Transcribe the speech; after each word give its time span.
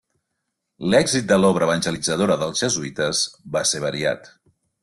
L'èxit 0.93 1.27
de 1.33 1.37
l'obra 1.43 1.67
evangelitzadora 1.69 2.39
dels 2.45 2.65
jesuïtes 2.65 3.23
va 3.59 3.67
ser 3.75 3.87
variat. 3.89 4.33